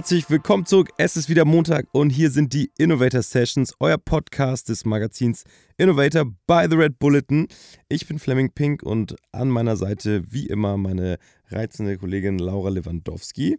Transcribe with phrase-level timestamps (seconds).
[0.00, 0.88] Herzlich willkommen zurück.
[0.96, 5.44] Es ist wieder Montag und hier sind die Innovator Sessions, euer Podcast des Magazins
[5.76, 7.48] Innovator by The Red Bulletin.
[7.90, 11.18] Ich bin Fleming Pink und an meiner Seite wie immer meine
[11.50, 13.58] reizende Kollegin Laura Lewandowski.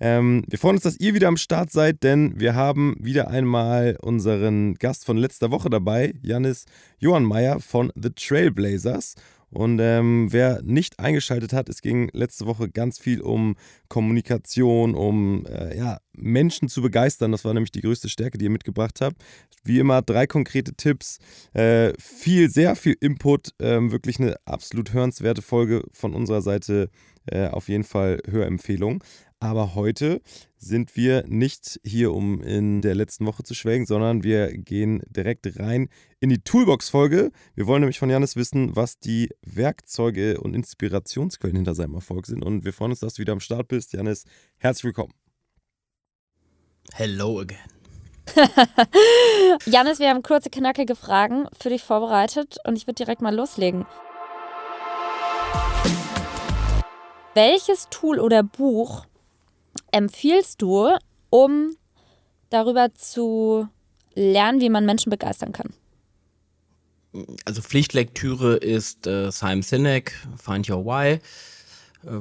[0.00, 3.98] Ähm, wir freuen uns, dass ihr wieder am Start seid, denn wir haben wieder einmal
[4.00, 6.64] unseren Gast von letzter Woche dabei, Janis
[6.98, 9.16] Johann Meyer von The Trailblazers.
[9.54, 13.54] Und ähm, wer nicht eingeschaltet hat, es ging letzte Woche ganz viel um
[13.88, 17.30] Kommunikation, um äh, ja, Menschen zu begeistern.
[17.30, 19.22] Das war nämlich die größte Stärke, die ihr mitgebracht habt.
[19.62, 21.18] Wie immer drei konkrete Tipps,
[21.52, 26.90] äh, viel, sehr viel Input, ähm, wirklich eine absolut hörenswerte Folge von unserer Seite.
[27.26, 29.02] Äh, auf jeden Fall Hörempfehlung.
[29.44, 30.22] Aber heute
[30.56, 35.60] sind wir nicht hier, um in der letzten Woche zu schwelgen, sondern wir gehen direkt
[35.60, 37.30] rein in die Toolbox-Folge.
[37.54, 42.42] Wir wollen nämlich von Janis wissen, was die Werkzeuge und Inspirationsquellen hinter seinem Erfolg sind.
[42.42, 43.92] Und wir freuen uns, dass du wieder am Start bist.
[43.92, 44.24] Janis,
[44.56, 45.12] herzlich willkommen.
[46.94, 47.58] Hello again.
[49.66, 53.84] Janis, wir haben kurze, knackige Fragen für dich vorbereitet und ich würde direkt mal loslegen.
[57.34, 59.04] Welches Tool oder Buch
[59.92, 60.90] empfiehlst du,
[61.30, 61.76] um
[62.50, 63.68] darüber zu
[64.14, 65.74] lernen, wie man Menschen begeistern kann?
[67.44, 71.20] Also Pflichtlektüre ist äh, Simon Sinek, Find Your Why.
[72.04, 72.20] Äh,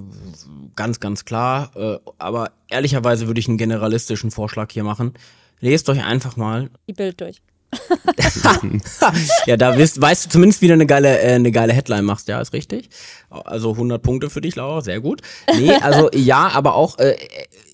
[0.76, 1.72] ganz, ganz klar.
[1.76, 5.14] Äh, aber ehrlicherweise würde ich einen generalistischen Vorschlag hier machen.
[5.59, 6.70] Lest euch einfach mal.
[6.88, 7.42] Die Bild durch.
[9.46, 12.28] ja, da weißt, weißt du zumindest, wie du eine geile, äh, eine geile Headline machst,
[12.28, 12.90] ja, ist richtig.
[13.30, 15.22] Also 100 Punkte für dich, Laura, sehr gut.
[15.56, 17.16] Nee, also ja, aber auch, äh,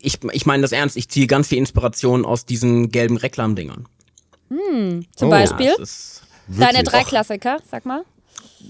[0.02, 3.88] ich, ich meine das ernst, ich ziehe ganz viel Inspiration aus diesen gelben Reklamdingern.
[4.50, 5.76] Hm, zum oh, Beispiel?
[5.78, 5.86] Ja,
[6.48, 8.04] Deine drei Klassiker, sag mal.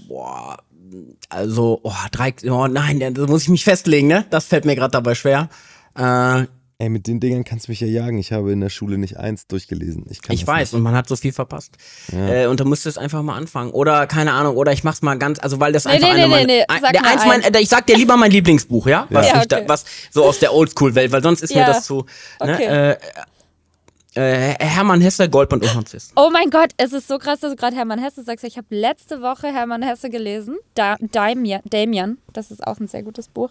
[0.08, 0.58] Boah,
[1.28, 4.26] also, oh, drei, oh nein, da muss ich mich festlegen, ne?
[4.30, 5.48] Das fällt mir gerade dabei schwer.
[5.94, 6.46] Äh,
[6.80, 8.16] Ey, mit den Dingern kannst du mich ja jagen.
[8.16, 10.06] Ich habe in der Schule nicht eins durchgelesen.
[10.08, 10.78] Ich, ich weiß, nicht.
[10.78, 11.74] und man hat so viel verpasst.
[12.10, 12.44] Ja.
[12.44, 13.70] Äh, und da musst du es einfach mal anfangen.
[13.70, 16.28] Oder, keine Ahnung, oder ich mach's mal ganz, also weil das nee, einfach nee, eine
[16.28, 16.92] nee, nee, nee.
[16.92, 19.06] der eins mein, Ich sag dir lieber mein Lieblingsbuch, ja?
[19.10, 19.46] Was, ja, okay.
[19.48, 21.60] da, was so aus der Oldschool-Welt, weil sonst ist ja.
[21.60, 22.06] mir das zu.
[22.42, 22.54] Ne?
[22.54, 22.64] Okay.
[22.64, 22.96] Äh,
[24.14, 26.12] äh, Hermann Hesse, Goldband und Hesse.
[26.16, 28.44] Oh mein Gott, es ist so krass, dass du gerade Hermann Hesse sagst.
[28.44, 30.58] Ich habe letzte Woche Hermann Hesse gelesen.
[30.74, 33.50] Da, Damian, Damian, das ist auch ein sehr gutes Buch.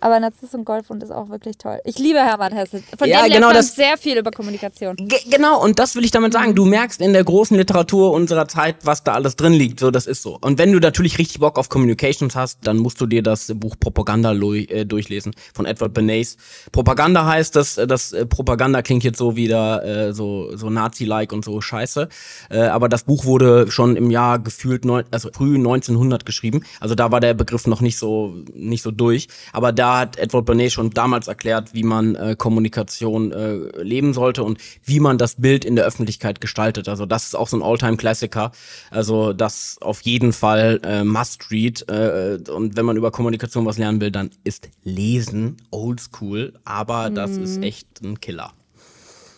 [0.00, 1.80] Aber Narziss und Goldbund ist auch wirklich toll.
[1.84, 2.82] Ich liebe Hermann Hesse.
[2.96, 4.96] Von ja, dem genau lernt man das, sehr viel über Kommunikation.
[5.30, 6.54] Genau, und das will ich damit sagen.
[6.54, 9.80] Du merkst in der großen Literatur unserer Zeit, was da alles drin liegt.
[9.80, 10.38] So, das ist so.
[10.40, 13.76] Und wenn du natürlich richtig Bock auf Communications hast, dann musst du dir das Buch
[13.78, 16.36] Propaganda äh, durchlesen von Edward Bernays.
[16.72, 21.44] Propaganda heißt, dass das äh, Propaganda klingt jetzt so wieder äh, so, so Nazi-like und
[21.44, 22.08] so scheiße.
[22.50, 26.62] Äh, aber das Buch wurde schon im Jahr gefühlt, neun, also früh 1900 geschrieben.
[26.80, 29.28] Also da war der Begriff noch nicht so, nicht so durch.
[29.52, 34.42] Aber da hat Edward Bernays schon damals erklärt, wie man äh, Kommunikation äh, leben sollte
[34.44, 36.88] und wie man das Bild in der Öffentlichkeit gestaltet.
[36.88, 38.52] Also das ist auch so ein Alltime-Klassiker.
[38.90, 41.88] Also das auf jeden Fall äh, Must-Read.
[41.88, 46.54] Äh, und wenn man über Kommunikation was lernen will, dann ist Lesen oldschool.
[46.64, 47.42] Aber das mhm.
[47.42, 48.52] ist echt ein Killer.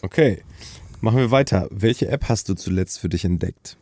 [0.02, 0.42] Okay,
[1.00, 1.68] machen wir weiter.
[1.70, 3.76] Welche App hast du zuletzt für dich entdeckt?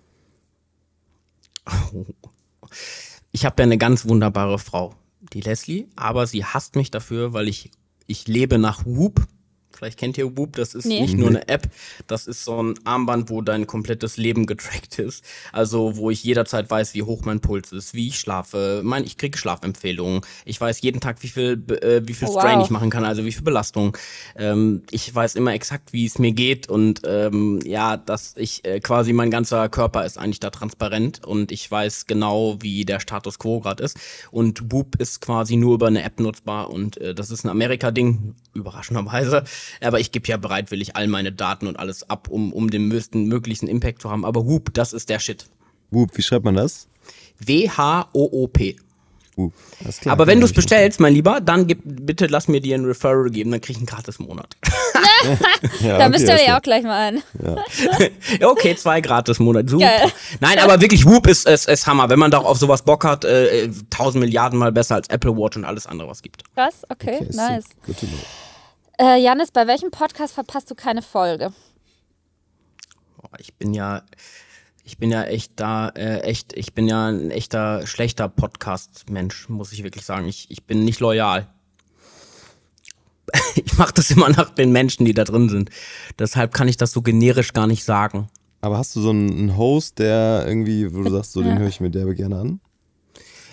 [3.31, 4.95] Ich habe ja eine ganz wunderbare Frau,
[5.33, 7.71] die Leslie, aber sie hasst mich dafür, weil ich,
[8.06, 9.27] ich lebe nach Whoop.
[9.78, 11.00] Vielleicht kennt ihr Whoop, das ist nee.
[11.00, 11.71] nicht nur eine App,
[12.09, 15.22] das ist so ein Armband, wo dein komplettes Leben getrackt ist.
[15.53, 18.81] Also, wo ich jederzeit weiß, wie hoch mein Puls ist, wie ich schlafe.
[18.83, 20.22] Mein, ich kriege Schlafempfehlungen.
[20.44, 22.65] Ich weiß jeden Tag, wie viel, äh, wie viel oh, Strain wow.
[22.65, 23.97] ich machen kann, also wie viel Belastung.
[24.37, 28.81] Ähm, ich weiß immer exakt, wie es mir geht und ähm, ja, dass ich äh,
[28.81, 33.38] quasi mein ganzer Körper ist eigentlich da transparent und ich weiß genau, wie der Status
[33.38, 33.97] quo gerade ist.
[34.33, 38.34] Und Whoop ist quasi nur über eine App nutzbar und äh, das ist ein Amerika-Ding,
[38.58, 39.44] überraschenderweise.
[39.80, 43.26] Aber ich gebe ja bereitwillig all meine Daten und alles ab, um, um den möglichen,
[43.26, 44.25] möglichsten Impact zu haben.
[44.25, 45.46] Aber Whoop, das ist der Shit.
[45.90, 46.88] Whoop, wie schreibt man das?
[47.38, 48.76] W-H-O-O-P.
[49.38, 49.52] Uh,
[50.06, 53.31] Aber wenn du es bestellst, mein Lieber, dann gib, bitte lass mir dir ein Referral
[53.31, 54.56] geben, dann krieg ich einen gratis Monat.
[55.81, 57.23] ja, da bestelle ich auch gleich mal an.
[57.40, 58.49] Ja.
[58.49, 59.69] okay, zwei gratis Monate.
[59.69, 59.85] Super.
[59.85, 60.11] Geil.
[60.40, 62.08] Nein, aber wirklich, Whoop ist, ist, ist Hammer.
[62.08, 65.56] Wenn man doch auf sowas Bock hat, äh, tausend Milliarden mal besser als Apple Watch
[65.56, 66.43] und alles andere, was gibt.
[66.56, 67.67] Krass, okay, okay nice.
[69.00, 71.52] Äh, Janis, bei welchem Podcast verpasst du keine Folge?
[73.38, 74.02] Ich bin ja,
[74.88, 79.70] ich bin ja echt da, äh, echt, ich bin ja ein echter schlechter Podcast-Mensch, muss
[79.73, 80.26] ich wirklich sagen.
[80.26, 81.46] Ich, ich bin nicht loyal.
[83.55, 85.69] ich mache das immer nach den Menschen, die da drin sind.
[86.19, 88.31] Deshalb kann ich das so generisch gar nicht sagen.
[88.62, 91.81] Aber hast du so einen Host, der irgendwie, wo du sagst, so den höre ich
[91.81, 92.61] mir derbe gerne an?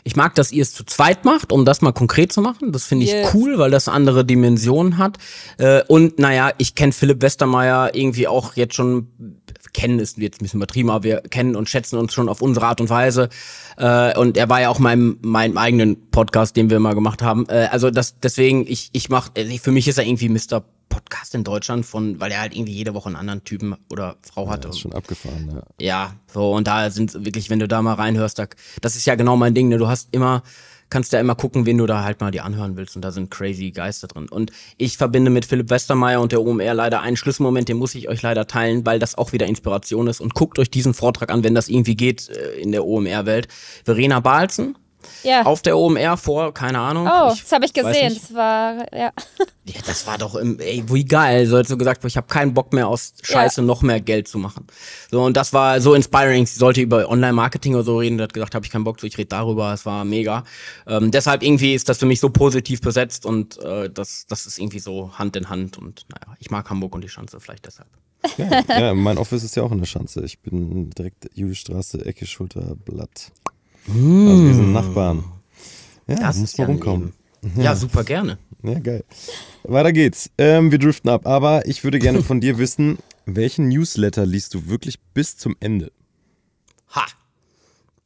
[0.07, 2.71] Ich mag, dass ihr es zu zweit macht, um das mal konkret zu machen.
[2.71, 3.33] Das finde ich yes.
[3.33, 5.17] cool, weil das andere Dimensionen hat.
[5.57, 9.07] Äh, und naja, ich kenne Philipp Westermeier irgendwie auch jetzt schon,
[9.73, 12.67] kennen ist jetzt ein bisschen übertrieben, aber wir kennen und schätzen uns schon auf unsere
[12.67, 13.29] Art und Weise.
[13.77, 17.47] Äh, und er war ja auch meinem, meinem eigenen Podcast, den wir mal gemacht haben.
[17.49, 20.63] Äh, also das, deswegen, ich, ich mach, äh, für mich ist er irgendwie Mr.
[21.05, 24.49] Podcast in Deutschland von, weil er halt irgendwie jede Woche einen anderen Typen oder Frau
[24.49, 24.67] hatte.
[24.67, 25.63] Ja, ist schon abgefahren, ja.
[25.79, 28.47] Ja, so, und da sind wirklich, wenn du da mal reinhörst, da,
[28.81, 29.77] das ist ja genau mein Ding, ne?
[29.77, 30.41] Du hast immer,
[30.89, 32.95] kannst ja immer gucken, wen du da halt mal dir anhören willst.
[32.95, 34.27] Und da sind crazy Geister drin.
[34.29, 38.09] Und ich verbinde mit Philipp Westermeier und der OMR leider einen Schlüsselmoment, den muss ich
[38.09, 40.21] euch leider teilen, weil das auch wieder Inspiration ist.
[40.21, 43.47] Und guckt euch diesen Vortrag an, wenn das irgendwie geht äh, in der OMR-Welt.
[43.83, 44.75] Verena Balzen,
[45.23, 45.43] ja.
[45.43, 47.07] auf der OMR vor, keine Ahnung.
[47.07, 48.13] Oh, ich das habe ich gesehen.
[48.13, 49.11] Das war, ja.
[49.67, 51.47] Ja, das war doch, im, ey, wie geil.
[51.47, 53.65] So hat so gesagt, ich habe keinen Bock mehr aus Scheiße ja.
[53.65, 54.67] noch mehr Geld zu machen.
[55.09, 56.45] So, und das war so inspiring.
[56.45, 58.19] Sie sollte über Online-Marketing oder so reden.
[58.19, 59.73] Die hat gesagt, habe ich keinen Bock zu, ich rede darüber.
[59.73, 60.43] Es war mega.
[60.85, 64.59] Ähm, deshalb irgendwie ist das für mich so positiv besetzt und äh, das, das ist
[64.59, 65.79] irgendwie so Hand in Hand.
[65.79, 67.89] Und naja, ich mag Hamburg und die Schanze vielleicht deshalb.
[68.37, 70.23] Ja, ja, mein Office ist ja auch in der Schanze.
[70.23, 73.31] Ich bin direkt Judithstraße, Ecke, Schulterblatt.
[73.87, 74.27] Mm.
[74.27, 75.23] Also wir sind Nachbarn.
[76.07, 77.13] Ja, das muss mal rumkommen.
[77.55, 77.63] Ja.
[77.63, 78.37] ja, super gerne.
[78.63, 79.03] Ja, geil.
[79.63, 80.29] Weiter geht's.
[80.37, 84.67] Ähm, wir driften ab, aber ich würde gerne von dir wissen, welchen Newsletter liest du
[84.67, 85.91] wirklich bis zum Ende?
[86.89, 87.05] Ha!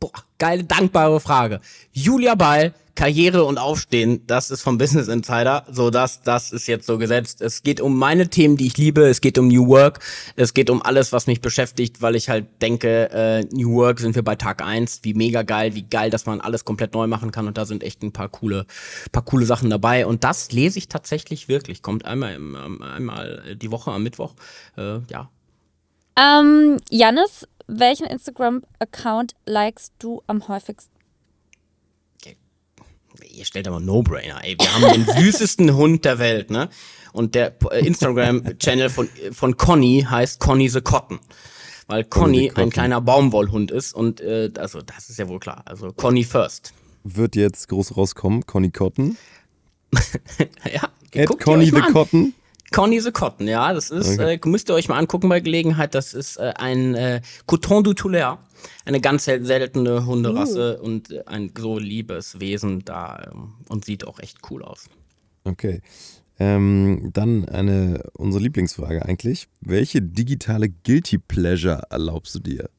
[0.02, 1.60] Boah, geile, dankbare Frage.
[1.92, 5.66] Julia Ball, Karriere und Aufstehen, das ist vom Business Insider.
[5.70, 7.42] So, das, das ist jetzt so gesetzt.
[7.42, 9.08] Es geht um meine Themen, die ich liebe.
[9.08, 10.00] Es geht um New Work.
[10.38, 14.16] Es geht um alles, was mich beschäftigt, weil ich halt denke, äh, New Work sind
[14.16, 15.02] wir bei Tag eins.
[15.04, 17.46] Wie mega geil, wie geil, dass man alles komplett neu machen kann.
[17.48, 18.66] Und da sind echt ein paar coole,
[19.12, 20.06] paar coole Sachen dabei.
[20.06, 21.82] Und das lese ich tatsächlich wirklich.
[21.82, 24.34] Kommt einmal, im, einmal die Woche am Mittwoch.
[24.78, 25.30] Äh, ja.
[26.18, 31.00] Ähm, Janis, welchen Instagram-Account likest du am häufigsten?
[33.32, 34.56] ihr stellt aber No-Brainer, ey.
[34.60, 36.70] Wir haben den süßesten Hund der Welt, ne?
[37.12, 41.20] Und der äh, Instagram-Channel von, von Conny heißt Conny the Cotton.
[41.88, 45.64] Weil Conny ein kleiner Baumwollhund ist und äh, also das ist ja wohl klar.
[45.66, 46.72] Also Conny first.
[47.04, 49.18] Wird jetzt groß rauskommen, Conny Cotton.
[50.72, 52.36] ja, At Conny the Cotton.
[52.72, 54.36] Conny the Cotton, ja, das ist, okay.
[54.36, 57.94] äh, müsst ihr euch mal angucken bei Gelegenheit, das ist äh, ein äh, Coton du
[57.94, 58.40] Toulaire
[58.86, 60.86] eine ganz seltene Hunderasse uh.
[60.86, 64.86] und ein so liebes Wesen da ähm, und sieht auch echt cool aus.
[65.44, 65.82] Okay.
[66.40, 69.48] Ähm, dann eine unsere Lieblingsfrage eigentlich.
[69.62, 72.70] Welche digitale Guilty Pleasure erlaubst du dir?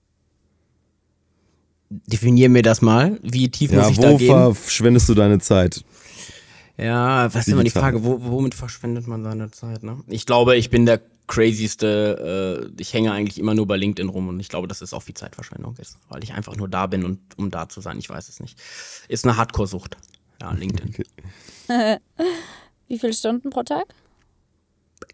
[1.90, 3.19] Definier mir das mal.
[3.22, 4.28] Wie tief ja, muss ich da gehen?
[4.28, 5.84] Wo verschwendest du deine Zeit?
[6.81, 9.82] Ja, was ist immer die Frage, wo, womit verschwendet man seine Zeit?
[9.82, 10.03] Ne?
[10.06, 14.29] Ich glaube, ich bin der crazyste, äh, ich hänge eigentlich immer nur bei LinkedIn rum
[14.29, 17.05] und ich glaube, dass es auch viel Zeitverschwendung ist, weil ich einfach nur da bin
[17.05, 18.59] und um da zu sein, ich weiß es nicht.
[19.09, 19.97] Ist eine Hardcore-Sucht.
[20.41, 20.94] Ja, LinkedIn.
[21.69, 21.99] Okay.
[22.88, 23.94] Wie viele Stunden pro Tag?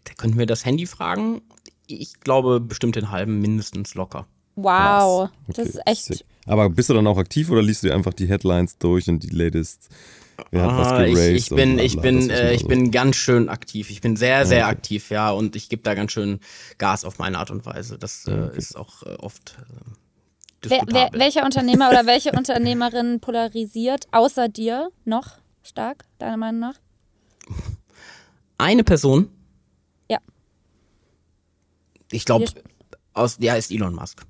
[0.05, 1.41] Da könnten wir das Handy fragen.
[1.85, 4.25] Ich glaube, bestimmt den halben mindestens locker.
[4.55, 5.53] Wow, okay.
[5.53, 6.05] das ist echt.
[6.05, 6.25] Sick.
[6.47, 9.21] Aber bist du dann auch aktiv oder liest du dir einfach die Headlines durch und
[9.21, 9.89] die latest
[10.51, 13.89] Wer hat was ah, ich, ich bin, ich bin, äh, ich bin ganz schön aktiv.
[13.89, 14.71] Ich bin sehr, sehr okay.
[14.71, 16.39] aktiv, ja, und ich gebe da ganz schön
[16.77, 17.97] Gas auf meine Art und Weise.
[17.97, 18.57] Das äh, okay.
[18.57, 19.57] ist auch äh, oft.
[20.61, 26.61] Äh, wer, wer, welcher Unternehmer oder welche Unternehmerin polarisiert außer dir noch stark, deiner Meinung
[26.61, 26.75] nach?
[28.59, 29.29] Eine Person.
[30.07, 30.19] Ja.
[32.11, 32.45] Ich glaube,
[33.13, 34.21] aus, ja, ist Elon Musk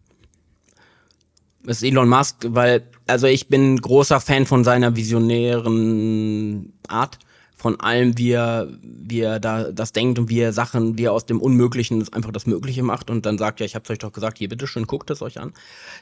[1.68, 7.20] ist Elon Musk, weil, also ich bin großer Fan von seiner visionären Art
[7.58, 11.14] von allem, wie er, wie er da das denkt und wie er Sachen, wie er
[11.14, 14.12] aus dem Unmöglichen einfach das Mögliche macht und dann sagt, ja, ich hab's euch doch
[14.12, 15.54] gesagt, hier bitteschön, guckt es euch an.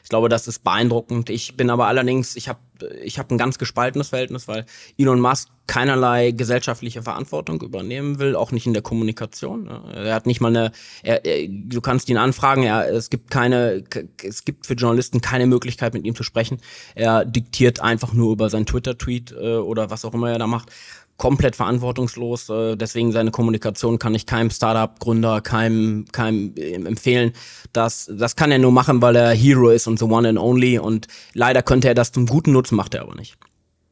[0.02, 1.30] Ich glaube, das ist beeindruckend.
[1.30, 2.60] Ich bin aber allerdings, ich habe
[3.02, 4.66] ich hab ein ganz gespaltenes Verhältnis, weil
[4.98, 9.66] Elon Musk keinerlei gesellschaftliche Verantwortung übernehmen will, auch nicht in der Kommunikation.
[9.66, 10.72] Er hat nicht mal eine,
[11.02, 13.82] er, er, du kannst ihn anfragen, er, es gibt keine,
[14.22, 16.60] es gibt für Journalisten keine Möglichkeit, mit ihm zu sprechen.
[16.94, 20.70] Er diktiert einfach nur über seinen Twitter-Tweet äh, oder was auch immer er da macht
[21.16, 22.48] komplett verantwortungslos.
[22.48, 27.32] Äh, deswegen seine Kommunikation kann ich keinem Startup-Gründer, keinem, keinem äh, empfehlen.
[27.72, 30.78] Das, das kann er nur machen, weil er Hero ist und the one and only.
[30.78, 33.36] Und leider könnte er das zum guten Nutzen, macht er aber nicht.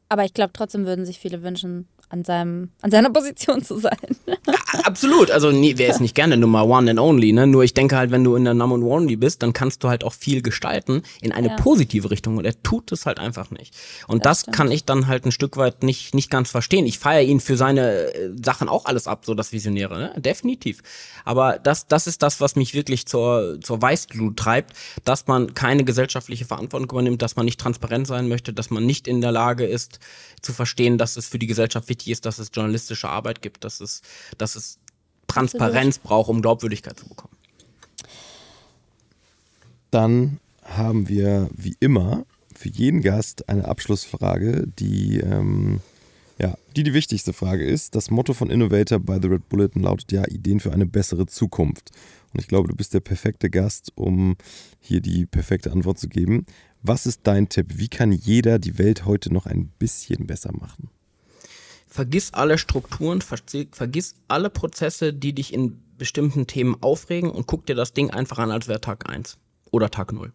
[0.07, 3.97] Aber ich glaube, trotzdem würden sich viele wünschen, an, seinem, an seiner Position zu sein.
[4.83, 5.31] Absolut.
[5.31, 7.47] Also nee, wer ist nicht gerne Nummer One and Only, ne?
[7.47, 9.89] Nur ich denke halt, wenn du in der Number One Only bist, dann kannst du
[9.89, 11.55] halt auch viel gestalten in eine ja.
[11.55, 12.37] positive Richtung.
[12.37, 13.75] Und er tut es halt einfach nicht.
[14.07, 16.85] Und das, das kann ich dann halt ein Stück weit nicht, nicht ganz verstehen.
[16.85, 20.21] Ich feiere ihn für seine äh, Sachen auch alles ab, so das Visionäre, ne?
[20.21, 20.81] Definitiv.
[21.23, 25.83] Aber das, das ist das, was mich wirklich zur, zur Weißglut treibt, dass man keine
[25.83, 29.65] gesellschaftliche Verantwortung übernimmt, dass man nicht transparent sein möchte, dass man nicht in der Lage
[29.65, 29.99] ist,
[30.41, 33.81] zu verstehen, dass es für die Gesellschaft wichtig ist, dass es journalistische Arbeit gibt, dass
[33.81, 34.01] es,
[34.37, 34.79] dass es
[35.27, 37.35] Transparenz braucht, um Glaubwürdigkeit zu bekommen.
[39.91, 45.81] Dann haben wir wie immer für jeden Gast eine Abschlussfrage, die, ähm,
[46.39, 47.95] ja, die die wichtigste Frage ist.
[47.95, 51.91] Das Motto von Innovator bei The Red Bulletin lautet ja Ideen für eine bessere Zukunft.
[52.33, 54.35] Und ich glaube, du bist der perfekte Gast, um
[54.79, 56.45] hier die perfekte Antwort zu geben.
[56.81, 57.77] Was ist dein Tipp?
[57.77, 60.89] Wie kann jeder die Welt heute noch ein bisschen besser machen?
[61.95, 67.73] Vergiss alle Strukturen, vergiss alle Prozesse, die dich in bestimmten Themen aufregen und guck dir
[67.73, 69.37] das Ding einfach an, als wäre Tag 1
[69.71, 70.33] oder Tag 0.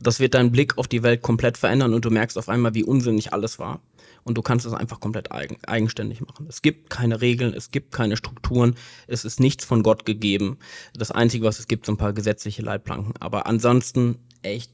[0.00, 2.82] Das wird deinen Blick auf die Welt komplett verändern und du merkst auf einmal, wie
[2.82, 3.80] unsinnig alles war.
[4.24, 6.46] Und du kannst es einfach komplett eigen, eigenständig machen.
[6.48, 8.74] Es gibt keine Regeln, es gibt keine Strukturen,
[9.06, 10.58] es ist nichts von Gott gegeben.
[10.94, 13.14] Das Einzige, was es gibt, sind ein paar gesetzliche Leitplanken.
[13.20, 14.72] Aber ansonsten echt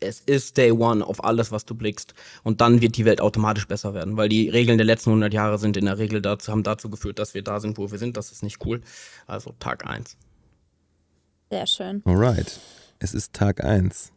[0.00, 2.14] es ist Day One auf alles, was du blickst.
[2.42, 5.58] Und dann wird die Welt automatisch besser werden, weil die Regeln der letzten 100 Jahre
[5.58, 8.16] sind in der Regel dazu, haben dazu geführt, dass wir da sind, wo wir sind.
[8.16, 8.80] Das ist nicht cool.
[9.26, 10.16] Also Tag 1.
[11.50, 12.02] Sehr schön.
[12.04, 12.60] Alright.
[12.98, 14.12] Es ist Tag 1.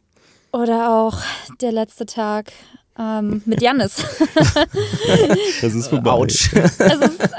[0.54, 1.20] Oder auch
[1.62, 2.52] der letzte Tag
[2.98, 3.98] ähm, mit Jannis.
[5.62, 6.12] das ist vorbei.
[6.12, 6.52] Autsch.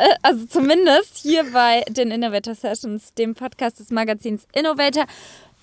[0.01, 5.07] Äh, also zumindest hier bei den Innovator Sessions, dem Podcast des Magazins Innovator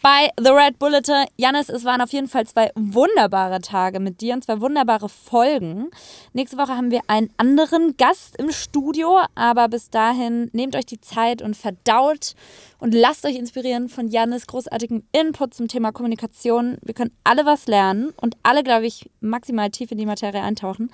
[0.05, 1.25] bei The Red Bulletin.
[1.35, 5.89] Janis, es waren auf jeden Fall zwei wunderbare Tage mit dir und zwei wunderbare Folgen.
[6.31, 11.01] Nächste Woche haben wir einen anderen Gast im Studio, aber bis dahin nehmt euch die
[11.01, 12.35] Zeit und verdaut
[12.77, 16.77] und lasst euch inspirieren von Janis großartigem Input zum Thema Kommunikation.
[16.83, 20.91] Wir können alle was lernen und alle, glaube ich, maximal tief in die Materie eintauchen.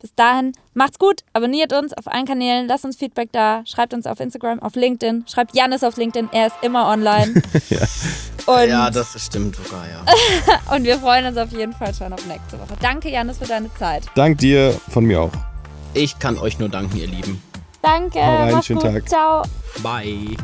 [0.00, 4.06] Bis dahin, macht's gut, abonniert uns auf allen Kanälen, lasst uns Feedback da, schreibt uns
[4.06, 7.42] auf Instagram, auf LinkedIn, schreibt Janis auf LinkedIn, er ist immer online.
[7.70, 7.80] ja.
[8.62, 10.74] Und ja, das stimmt sogar, ja.
[10.74, 12.76] und wir freuen uns auf jeden Fall schon auf nächste Woche.
[12.80, 14.04] Danke, Janis, für deine Zeit.
[14.14, 15.32] Dank dir, von mir auch.
[15.94, 17.42] Ich kann euch nur danken, ihr Lieben.
[17.82, 18.18] Danke.
[18.18, 18.92] Hau rein, schönen gut.
[18.92, 19.08] Tag.
[19.08, 19.42] Ciao.
[19.82, 20.36] Bye.